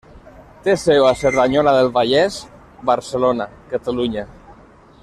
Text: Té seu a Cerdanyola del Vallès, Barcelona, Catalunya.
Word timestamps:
Té 0.67 0.73
seu 0.83 1.03
a 1.09 1.11
Cerdanyola 1.19 1.73
del 1.77 1.91
Vallès, 1.99 2.39
Barcelona, 2.93 3.49
Catalunya. 3.77 4.27